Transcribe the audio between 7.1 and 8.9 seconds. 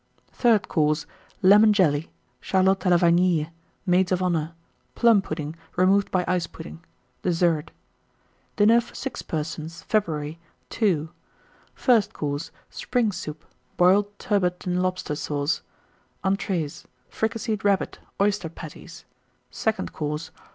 DESSERT. 1914. DINNER